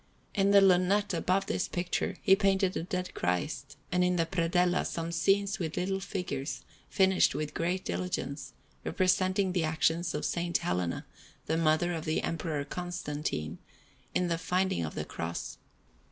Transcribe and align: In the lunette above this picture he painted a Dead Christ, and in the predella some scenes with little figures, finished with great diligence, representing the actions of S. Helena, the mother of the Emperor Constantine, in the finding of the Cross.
In 0.33 0.49
the 0.49 0.61
lunette 0.61 1.13
above 1.13 1.45
this 1.45 1.67
picture 1.67 2.17
he 2.23 2.35
painted 2.35 2.75
a 2.75 2.81
Dead 2.81 3.13
Christ, 3.13 3.77
and 3.91 4.03
in 4.03 4.15
the 4.15 4.25
predella 4.25 4.83
some 4.83 5.11
scenes 5.11 5.59
with 5.59 5.77
little 5.77 5.99
figures, 5.99 6.63
finished 6.89 7.35
with 7.35 7.53
great 7.53 7.85
diligence, 7.85 8.53
representing 8.83 9.51
the 9.51 9.63
actions 9.63 10.15
of 10.15 10.21
S. 10.23 10.33
Helena, 10.57 11.05
the 11.45 11.55
mother 11.55 11.93
of 11.93 12.05
the 12.05 12.23
Emperor 12.23 12.65
Constantine, 12.65 13.59
in 14.15 14.27
the 14.27 14.39
finding 14.39 14.83
of 14.83 14.95
the 14.95 15.05
Cross. 15.05 15.59